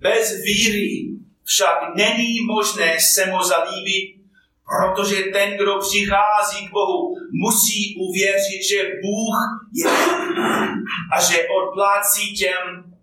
[0.00, 4.18] Bez víry však není možné se mu zalíbit,
[4.64, 9.36] protože ten, kdo přichází k Bohu, musí uvěřit, že Bůh
[9.74, 9.90] je
[11.16, 12.94] a že odplácí těm,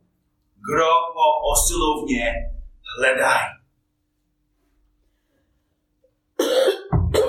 [0.71, 2.33] kdo ho osilovně
[2.97, 3.55] hledají.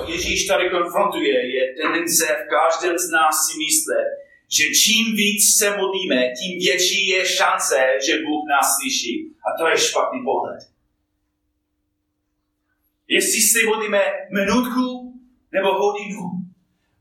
[0.07, 4.09] Ježíš tady konfrontuje, je tendence v každém z nás si myslet,
[4.49, 9.35] že čím víc se modlíme, tím větší je šance, že Bůh nás slyší.
[9.45, 10.59] A to je špatný pohled.
[13.07, 14.01] Jestli si modlíme
[14.33, 15.13] minutku
[15.51, 16.21] nebo hodinu,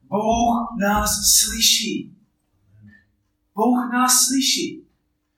[0.02, 2.10] Bůh nás slyší.
[3.54, 4.82] Bůh nás slyší.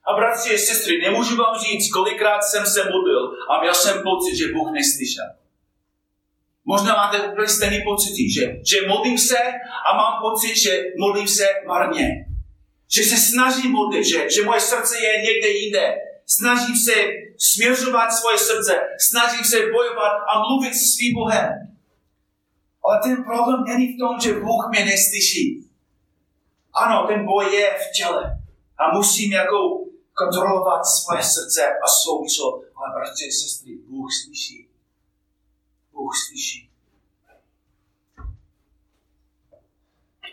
[0.09, 4.37] A bratři a sestry, nemůžu vám říct, kolikrát jsem se modlil a měl jsem pocit,
[4.37, 5.38] že Bůh neslyšel.
[6.71, 9.39] Možná máte úplně stejný pocit, že, že modlím se
[9.87, 12.09] a mám pocit, že modlím se marně.
[12.95, 15.95] Že se snažím modlit, že, že moje srdce je někde jinde.
[16.27, 16.93] Snažím se
[17.39, 21.49] směřovat svoje srdce, snažím se bojovat a mluvit s svým Bohem.
[22.85, 25.71] Ale ten problém není v tom, že Bůh mě neslyší.
[26.75, 28.39] Ano, ten boj je v těle.
[28.79, 29.57] A musím jako
[30.15, 32.45] kontrolovat svoje srdce a svou mysl.
[32.77, 34.68] Ale bratři a sestry, Bůh slyší.
[35.99, 36.71] Bůh slyší.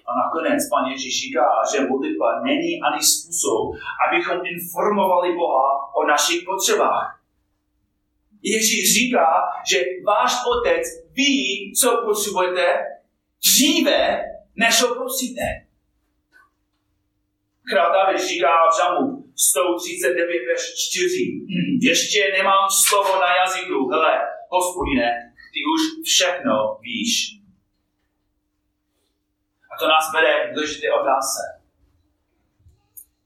[0.07, 3.61] A nakonec pan Ježíš říká, že modlitba není ani způsob,
[4.07, 7.21] abychom informovali Boha o našich potřebách.
[8.41, 9.27] Ježíš říká,
[9.69, 12.65] že váš otec ví, co potřebujete
[13.45, 14.23] dříve,
[14.55, 15.41] než ho prosíte.
[17.69, 21.45] Král David říká v žamu 139 verš 4.
[21.81, 23.89] Ještě nemám slovo na jazyku.
[23.89, 24.11] Hele,
[24.49, 27.39] hospodine, ty už všechno víš.
[29.71, 31.41] A to nás vede k důležité otázce.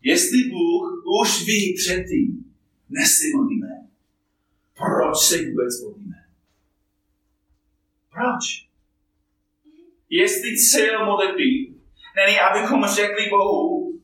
[0.02, 2.54] Jestli Bůh už ví předtím,
[2.89, 3.88] než si modlíme,
[4.78, 6.15] proč se vůbec modlíme?
[8.13, 8.70] Proč?
[10.10, 11.44] Jestli cíl modlitby
[12.15, 14.02] není, abychom řekli Bohu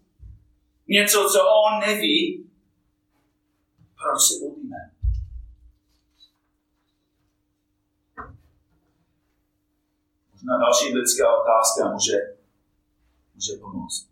[0.88, 2.50] něco, co On neví,
[4.02, 4.65] proč se modlíme?
[10.48, 12.18] Na další lidská otázka může,
[13.36, 14.08] může pomoct.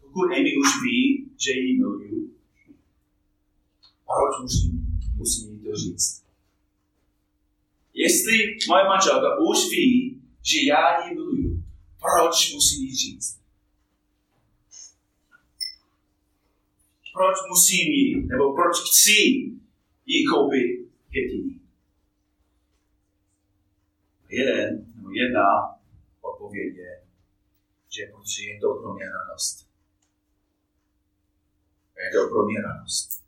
[0.00, 2.30] Pokud Amy už ví, že ji miluju,
[4.06, 6.22] proč musím, musím jí to říct?
[7.94, 8.32] Jestli
[8.68, 11.64] moje manželka už ví, že já ji miluju,
[12.00, 13.40] proč musím jí říct?
[17.14, 19.12] Proč musím jí, nebo proč chci
[20.06, 21.51] jí koupit květiny?
[24.32, 25.44] Jeden nebo jedna
[26.20, 27.02] odpověď je,
[27.88, 29.68] že protože je to pro mě radost.
[31.96, 33.24] Je to pro mě radost.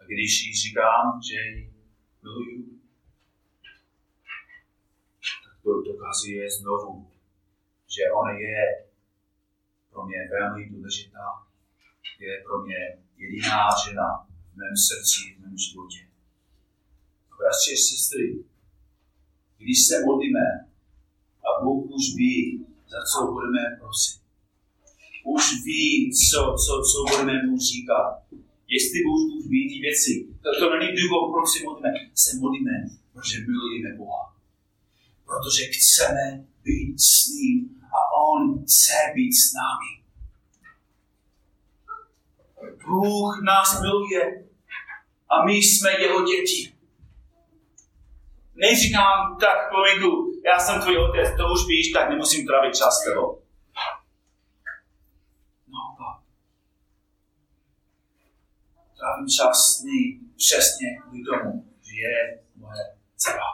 [0.00, 1.74] A když jí říkám, že ji
[2.22, 2.80] miluju,
[5.44, 7.10] tak to dokazuje znovu,
[7.88, 8.86] že ona je
[9.90, 11.46] pro mě velmi důležitá,
[12.18, 16.13] je pro mě jediná žena v mém srdci, v mém životě
[17.38, 18.44] bratři a sestry,
[19.58, 20.46] když se modlíme
[21.48, 24.20] a Bůh už ví, za co budeme prosit.
[25.24, 28.22] Už ví, co, co, co budeme mu říkat.
[28.68, 30.12] jestli Bůh ví ty věci.
[30.42, 31.90] To, to není důvod, proč se modlíme.
[32.14, 32.76] Se modlíme,
[33.12, 34.36] protože milujeme Boha.
[35.24, 39.92] Protože chceme být s ním a on chce být s námi.
[42.86, 44.44] Bůh nás miluje
[45.28, 46.73] a my jsme jeho děti.
[48.54, 53.04] Neříkám tak, kolegu, já jsem tvůj otec, to už víš, tak nemusím trávit čas s
[53.04, 53.44] tebou.
[59.04, 60.00] trávím čas s ní
[60.42, 61.52] přesně kvůli tomu,
[61.86, 62.18] že je
[62.56, 62.84] moje
[63.16, 63.50] dcera.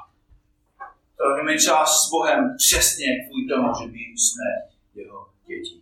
[1.19, 4.49] Trávíme čas s Bohem přesně kvůli tomu, že my jsme
[4.95, 5.79] jeho děti.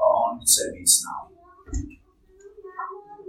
[0.00, 1.34] A on chce být s námi.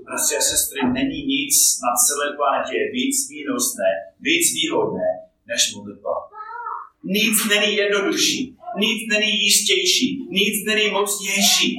[0.08, 5.10] Prostě a sestry, není nic na celé planetě víc výnosné, víc výhodné,
[5.50, 6.14] než modlitba.
[7.04, 11.78] Nic není jednodušší, nic není jistější, nic není mocnější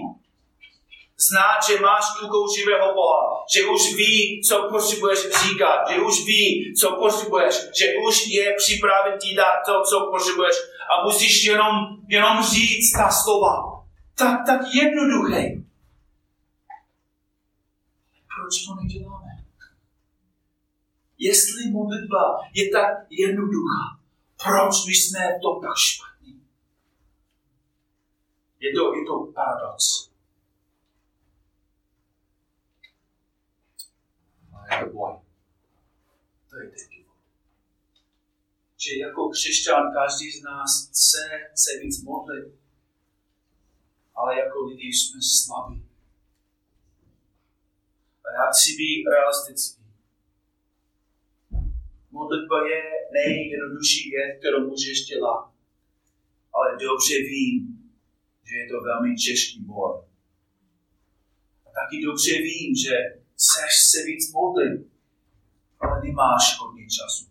[1.29, 6.75] znát, že máš rukou živého Boha, že už ví, co potřebuješ říkat, že už ví,
[6.81, 10.57] co potřebuješ, že už je připraven ti dát to, co potřebuješ
[10.91, 11.73] a musíš jenom,
[12.09, 13.55] jenom říct ta slova.
[14.15, 15.43] Tak, tak jednoduché.
[18.35, 19.10] Proč to neděláme?
[21.21, 24.01] Jestli modlitba je tak jednoduchá,
[24.43, 26.43] proč my jsme v tom tak špatní?
[28.61, 30.11] Je to, je to paradox.
[34.71, 35.13] je to boj.
[36.51, 36.71] To je.
[38.77, 41.19] Že jako křesťan každý z nás chce
[41.55, 42.55] se víc modlit,
[44.15, 45.85] ale jako lidi jsme slabí.
[48.25, 49.80] A já chci být realistický.
[52.11, 52.83] Modlitba je
[53.13, 55.51] nejjednodušší věc, kterou můžeš dělat.
[56.55, 57.81] Ale dobře vím,
[58.49, 59.93] že je to velmi těžký boj.
[61.67, 62.95] A taky dobře vím, že
[63.35, 64.81] chceš se víc modlit,
[65.81, 67.25] ale nemáš hodně času.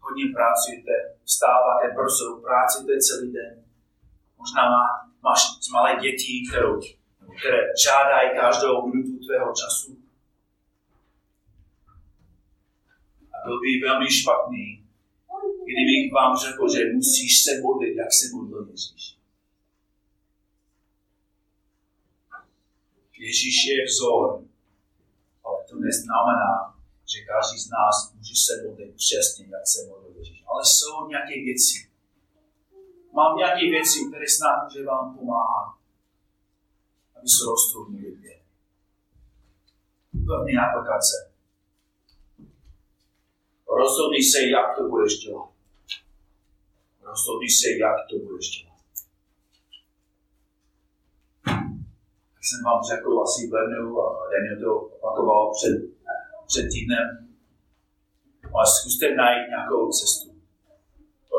[0.00, 3.64] Hodně pracujete, vstáváte brzo, pracujete celý den.
[4.38, 4.84] Možná má,
[5.22, 5.40] máš
[5.72, 6.68] malé děti, které,
[7.38, 9.98] které žádají každou minutu tvého času.
[13.32, 14.66] A byl by velmi špatný,
[15.70, 19.16] kdybych vám řekl, že musíš se modlit, jak se modlil Ježíš.
[23.18, 24.46] Ježíš je vzor,
[25.68, 26.74] to neznamená,
[27.12, 30.44] že každý z nás může se modlit přesně, jak se modlil Ježíš.
[30.46, 31.90] Ale jsou nějaké věci.
[33.12, 35.68] Mám nějaké věci, které snad může vám pomáhat,
[37.16, 38.40] aby se rostl v modlitbě.
[40.12, 41.25] První aplikace.
[43.86, 45.50] Rozhodni se, jak to budeš dělat.
[47.10, 48.76] Rozhodni se, jak to budeš dělat.
[52.46, 55.74] jsem vám řekl asi v lednu a Daniel to opakoval před,
[56.50, 57.08] před týdnem.
[58.54, 60.28] Ale zkuste najít nějakou cestu.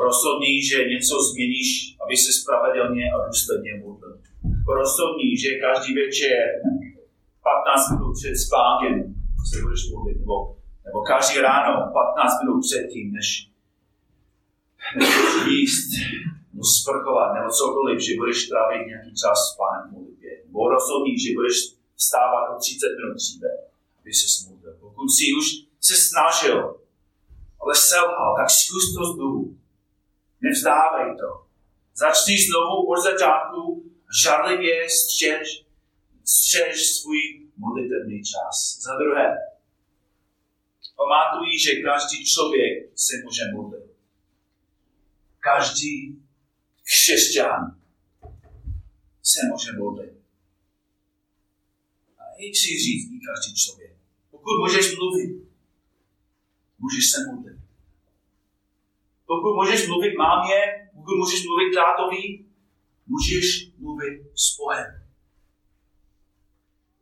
[0.05, 1.69] Rozhodni, že něco změníš,
[2.03, 4.15] aby se spravedlně a důsledně modlil.
[4.79, 6.39] Rozhodni, že každý večer
[7.43, 8.93] 15 minut před spánkem
[9.49, 10.56] se budeš modlit, nebo,
[10.87, 13.27] nebo každý ráno 15 minut předtím, než,
[14.97, 15.09] než
[15.47, 15.89] jíst,
[16.53, 20.17] nebo sprchovat, nebo cokoliv, že budeš trávit nějaký čas s pánem modlit
[20.57, 21.57] nebo rozhodní, že budeš
[21.95, 23.49] vstávat o 30 minut dříve,
[23.99, 24.69] aby se smutl.
[24.79, 25.45] Pokud si už
[25.87, 26.57] se snažil,
[27.61, 29.57] ale selhal, tak zkus to znovu.
[30.41, 31.29] Nevzdávej to.
[31.95, 33.83] Začni znovu od začátku
[34.23, 35.65] žarlivě střež,
[36.25, 37.19] střež svůj
[37.57, 38.55] modlitevný čas.
[38.81, 39.37] Za druhé,
[40.99, 43.87] pamatuj, že každý člověk se může modlit.
[45.39, 45.95] Každý
[46.83, 47.61] křesťan
[49.23, 50.17] se může modlit
[52.37, 53.93] chci říct i každý člověk.
[54.31, 55.31] Pokud můžeš mluvit,
[56.79, 57.59] můžeš se modlit.
[59.25, 60.59] Pokud můžeš mluvit mámě,
[60.95, 62.45] pokud můžeš mluvit tátovi,
[63.07, 63.45] můžeš
[63.77, 65.03] mluvit s Bohem.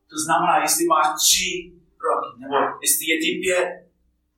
[0.09, 1.71] To znamená, jestli máš tři
[2.05, 3.84] roky, nebo jestli je ty pět,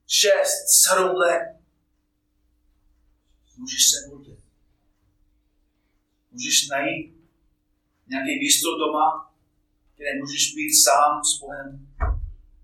[0.07, 1.57] šest, sedm let,
[3.57, 4.39] můžeš se modlit.
[6.31, 7.17] Můžeš najít
[8.07, 9.33] nějaké místo doma,
[9.95, 11.95] kde můžeš být sám s Bohem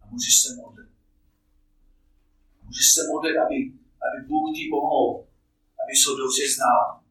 [0.01, 0.89] a můžeš se modlit.
[2.63, 3.55] Můžeš se modlit, aby,
[4.05, 5.27] aby Bůh ti pomohl,
[5.81, 7.03] aby se dobře znal.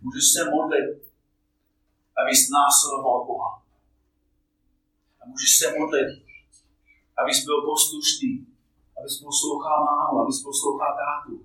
[0.00, 0.90] Můžeš se modlit,
[2.18, 3.62] aby následoval Boha.
[5.20, 6.10] A můžeš se modlit,
[7.16, 8.49] abys byl poslušný,
[9.00, 11.44] abys poslouchal mámu, abys poslouchal tátu.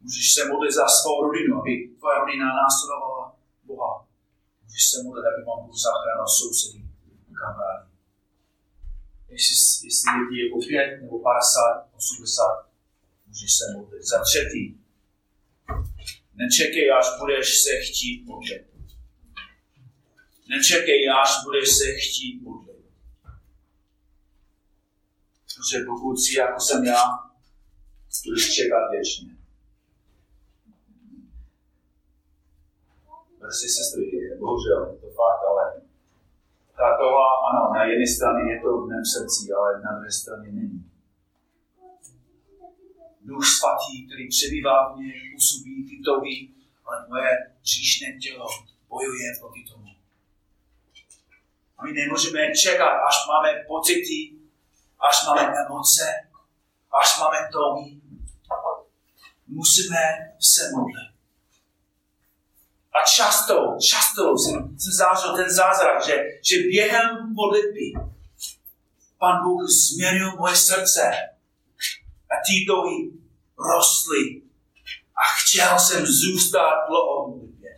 [0.00, 4.06] Můžeš se modlit za svou rodinu, aby tvoje rodina následovala Boha.
[4.64, 6.80] Můžeš se modlit, aby vám Bůh zachránil sousedy,
[7.40, 7.88] kamarády.
[9.28, 12.68] jestli, jestli lidí je po 5 nebo 50, 80,
[13.28, 14.02] můžeš se modlit.
[14.02, 14.64] Za třetí,
[16.34, 18.66] nečekej, až budeš se chtít modlit.
[20.48, 22.65] Nečekej, až budeš se chtít modlit.
[25.56, 27.02] Protože pokud si jako jsem já,
[28.24, 29.36] budeš čekat věčně.
[33.38, 34.04] Prostě sestry,
[34.38, 35.64] bohužel, je to fakt, ale
[36.76, 40.48] ta tohle, ano, na jedné straně je to v mém srdci, ale na druhé straně
[40.52, 40.90] není.
[43.20, 46.48] Duch svatý, který přebývá v mně, působí ty touhy,
[46.84, 47.30] ale moje
[47.64, 48.46] říšné tělo
[48.88, 49.90] bojuje proti tomu.
[51.78, 54.35] A my nemůžeme čekat, až máme pocity,
[55.08, 56.06] až máme emoce,
[57.02, 58.00] až máme touhy.
[59.46, 60.00] Musíme
[60.40, 61.16] se modlit.
[62.96, 63.54] A často,
[63.90, 67.92] často jsem, jsem zažil ten zázrak, že, že během modlitby
[69.18, 71.02] Pan Bůh změnil moje srdce
[72.30, 73.10] a ty touhy
[73.58, 74.42] rostly
[75.16, 77.70] a chtěl jsem zůstat dlouho v modlitbě.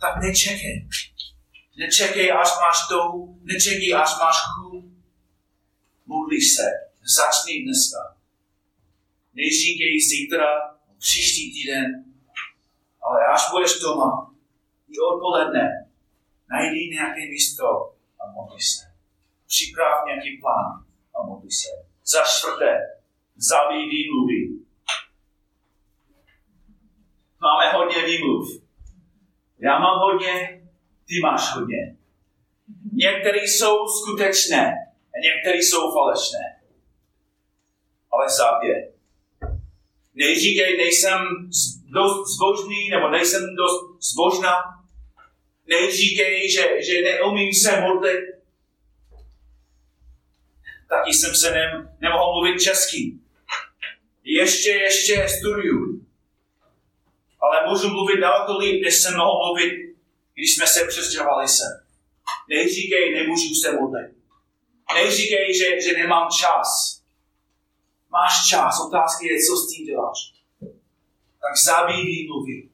[0.00, 0.88] Tak nečekej.
[1.78, 4.93] Nečekej, až máš touhu, nečekej, až máš chuť.
[6.06, 6.66] Modli se,
[7.16, 8.16] začni dneska.
[9.34, 10.46] Neříkej zítra,
[10.98, 12.04] příští týden,
[13.02, 14.34] ale až budeš doma,
[14.88, 15.90] i odpoledne,
[16.50, 17.66] najdi nějaké místo
[18.20, 18.82] a modli se.
[19.46, 20.84] Připrav nějaký plán
[21.14, 21.68] a modli se.
[22.04, 22.72] Za čtvrté,
[23.36, 24.40] zabij výmluvy.
[27.40, 28.62] Máme hodně výmluv.
[29.58, 30.62] Já mám hodně,
[31.06, 31.96] ty máš hodně.
[32.92, 34.83] Některé jsou skutečné
[35.44, 36.60] a některé jsou falešné.
[38.12, 38.92] Ale zabije.
[40.14, 41.18] Neříkej, nejsem
[41.84, 44.54] dost zbožný, nebo nejsem dost zbožná.
[45.66, 48.20] Neříkej, že, že neumím se modlit.
[50.88, 53.18] Taky jsem se ne, nemohl mluvit česky.
[54.24, 56.06] Ještě, ještě studuju.
[57.40, 59.96] Ale můžu mluvit daleko líp, než jsem mohl mluvit,
[60.34, 61.86] když jsme se přestěhovali sem.
[62.48, 64.23] Neříkej, nemůžu se modlit.
[64.94, 67.00] Neříkej, že, že nemám čas.
[68.10, 70.34] Máš čas, otázka je, co s tím děláš
[71.44, 72.68] tak zabij výmluvy.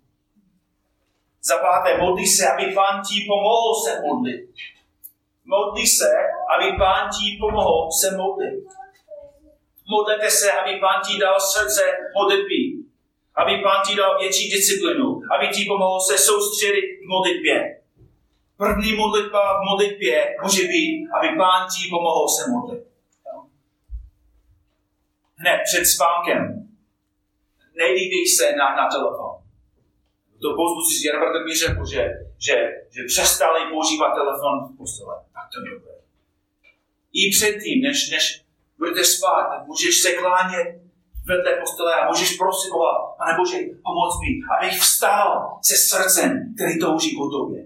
[1.43, 4.51] Za páté, modli se, aby pán ti pomohl se modlit.
[5.45, 6.11] Modli se,
[6.55, 8.65] aby pán ti pomohl se modlit.
[9.91, 11.83] Modlete se, aby pán ti dal srdce
[12.15, 12.61] modlitby.
[13.35, 15.21] Aby pán ti dal větší disciplinu.
[15.35, 17.80] Aby ti pomohl se soustředit v modlitbě.
[18.65, 22.85] První modlitba v modlitbě může být, aby pán ti pomohl se modlit.
[25.37, 26.41] Hned před spánkem
[27.77, 29.33] nelíbí se na, na telefon.
[30.43, 32.03] To pozbucí z Jarberta mi řekl, že,
[32.47, 32.55] že,
[32.95, 35.17] že přestali používat telefon v postele.
[35.35, 35.95] Tak to dobré.
[37.13, 38.45] I předtím, než, než
[38.79, 40.69] budete spát, můžeš se klánět
[41.27, 46.81] vedle postele a můžeš prosit Boha, pane Bože, pomoc mi, abych vstál se srdcem, který
[46.81, 47.61] touží po tobě.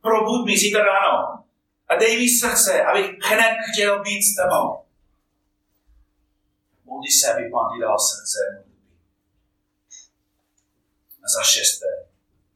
[0.00, 1.44] Probud mi zítra ráno
[1.88, 4.84] a dej mi srdce, abych hned chtěl být s tebou.
[6.84, 8.38] Modli se, aby Pán ti dal srdce
[11.22, 11.86] a za šesté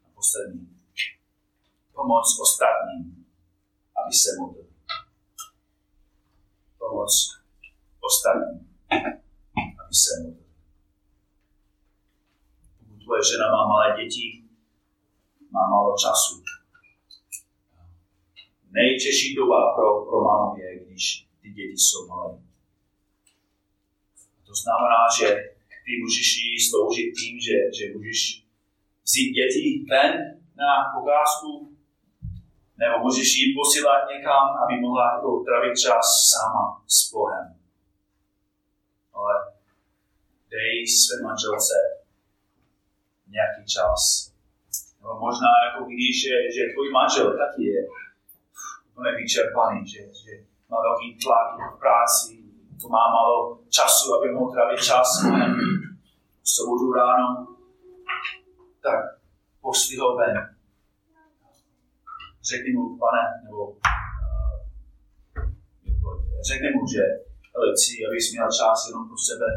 [0.04, 0.68] a poslední.
[1.92, 3.26] Pomoc ostatním,
[4.04, 4.68] aby se modlili.
[6.78, 7.12] Pomoc
[8.00, 8.76] ostatním,
[9.80, 10.44] aby se modlili.
[12.78, 14.44] Pokud tvoje žena má malé děti,
[15.50, 16.53] má málo času.
[18.80, 22.38] Nejtěžší doba pro, pro mámu je, když ty děti jsou malé.
[24.46, 25.26] To znamená, že
[25.84, 28.20] ty můžeš jí sloužit tím, že, že můžeš
[29.04, 30.12] vzít děti ven
[30.56, 30.70] na
[31.00, 31.50] ukázku,
[32.80, 37.46] nebo můžeš jít posílat někam, aby mohla jako trávit čas sama s Bohem.
[39.14, 39.34] Ale
[40.50, 41.76] dej své manželce
[43.34, 44.00] nějaký čas.
[45.00, 47.82] Nebo možná jako vidíš, že, že tvůj manžel taky je
[48.94, 50.30] úplně vyčerpaný, že, že
[50.70, 52.44] má velký tlak v práci,
[52.80, 55.08] to má málo času, aby mohl trávit čas
[56.42, 57.46] v sobotu ráno,
[58.82, 58.98] tak
[59.60, 60.56] pošli ho ven.
[62.42, 63.78] Řekni mu, pane, nebo uh,
[66.48, 67.02] řekni mu, že
[67.54, 69.48] ale chci, abys měl čas jenom pro sebe,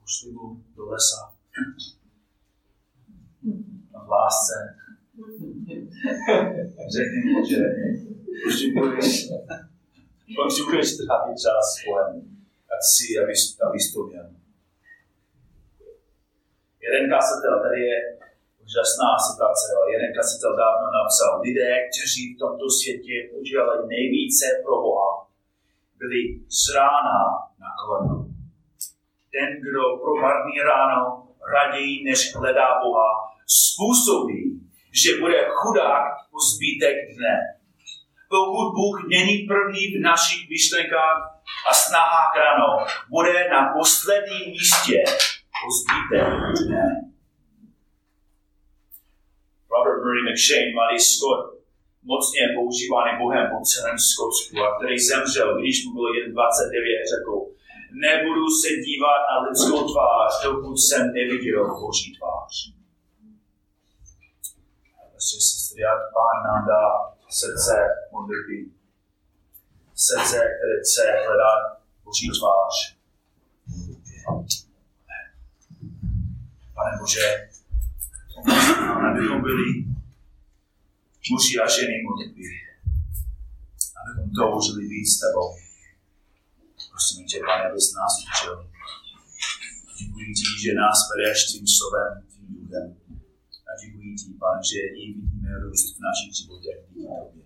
[0.00, 1.20] pošli mu do lesa.
[3.94, 4.56] A v lásce.
[6.96, 7.60] Řekni mu, že
[8.44, 9.06] potřebuješ,
[10.38, 12.14] potřebuješ trávit čas s Bohem
[12.70, 14.26] a chci, abys, abys to měl.
[16.86, 17.98] Jeden kasatel, tady je
[18.64, 19.66] úžasná situace.
[19.94, 25.10] Jeden kasitel dávno napsal, lidé, kteří v tomto světě udělali nejvíce pro Boha,
[26.00, 26.20] byli
[26.60, 27.18] z rána
[27.62, 28.16] na koleno.
[29.34, 33.10] Ten, kdo promarní ráno raději než hledá Boha,
[33.46, 34.42] způsobí,
[35.02, 37.59] že bude chudák po zbytek dne.
[38.34, 41.18] Pokud Bůh není první v našich myšlenkách
[41.68, 42.68] a snahách ráno,
[43.14, 44.98] bude na posledním místě
[45.62, 46.18] po.
[49.74, 51.42] Robert Murray McShane, malý Scott,
[52.12, 57.32] mocně používaný Bohem po celém Skotsku a který zemřel, když mu bylo jen 29, řekl,
[58.06, 62.54] nebudu se dívat na lidskou tvář, dokud jsem neviděl Boží tvář.
[65.10, 66.84] Prostě jak Pán nám dá
[67.30, 67.74] srdce
[68.12, 68.70] modlitby,
[69.94, 72.96] srdce, které chce hledat Boží tvář.
[76.74, 77.48] Pane Bože,
[79.10, 79.84] abychom byli
[81.30, 82.42] muži a ženy modlitby.
[84.00, 85.56] Abychom toužili být s tebou.
[86.90, 88.70] Prosím tě, Pane, abys nás učil.
[89.98, 92.99] Děkuji ti, že nás bereš tím slovem, tím duchem.
[93.82, 97.44] Děkuji ti, Pane, že i vidíme růst v našich životech díky tobě.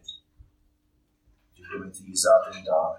[1.56, 2.92] Děkujeme ti za ten dar.